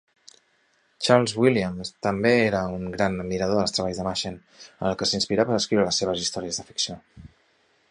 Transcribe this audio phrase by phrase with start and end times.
[1.07, 5.59] Charles Williams també era un gran admirador dels treballs de Machen, en què s'inspirà per
[5.61, 6.99] escriure les seves històries de ficció.